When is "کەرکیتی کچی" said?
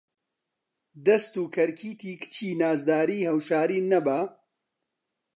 1.55-2.49